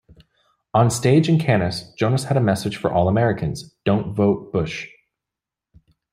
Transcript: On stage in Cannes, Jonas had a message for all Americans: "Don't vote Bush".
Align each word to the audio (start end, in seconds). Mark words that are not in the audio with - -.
On 0.73 0.89
stage 0.89 1.29
in 1.29 1.37
Cannes, 1.37 1.93
Jonas 1.95 2.23
had 2.23 2.35
a 2.35 2.41
message 2.41 2.75
for 2.75 2.91
all 2.91 3.07
Americans: 3.07 3.75
"Don't 3.85 4.15
vote 4.15 4.51
Bush". 4.51 4.87